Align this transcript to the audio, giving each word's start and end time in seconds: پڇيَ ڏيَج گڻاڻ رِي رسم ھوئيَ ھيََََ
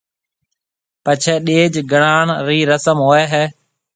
پڇيَ 1.03 1.35
ڏيَج 1.45 1.73
گڻاڻ 1.91 2.27
رِي 2.47 2.57
رسم 2.69 2.97
ھوئيَ 3.07 3.23
ھيََََ 3.33 3.43